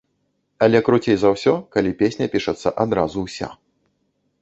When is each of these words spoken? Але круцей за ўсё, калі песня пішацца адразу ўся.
Але 0.67 0.81
круцей 0.87 1.17
за 1.25 1.29
ўсё, 1.35 1.53
калі 1.77 1.91
песня 2.01 2.25
пішацца 2.35 2.75
адразу 2.89 3.17
ўся. 3.31 3.55